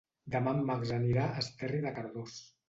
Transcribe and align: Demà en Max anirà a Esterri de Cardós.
Demà 0.35 0.53
en 0.59 0.63
Max 0.69 0.93
anirà 0.95 1.27
a 1.27 1.37
Esterri 1.43 1.83
de 1.85 1.93
Cardós. 2.01 2.41